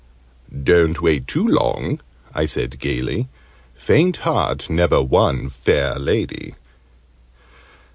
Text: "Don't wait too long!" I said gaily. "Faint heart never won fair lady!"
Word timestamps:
"Don't 0.63 0.99
wait 0.99 1.27
too 1.27 1.47
long!" 1.47 1.99
I 2.33 2.45
said 2.45 2.79
gaily. 2.79 3.27
"Faint 3.75 4.17
heart 4.25 4.67
never 4.67 4.99
won 4.99 5.47
fair 5.47 5.99
lady!" 5.99 6.55